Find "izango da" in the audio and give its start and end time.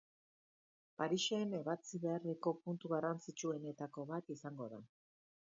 4.39-4.83